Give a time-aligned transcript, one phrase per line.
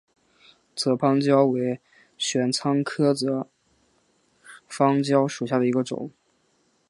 [0.75, 1.79] 泽番椒为
[2.17, 3.47] 玄参科泽
[4.67, 6.09] 番椒属下的一个种。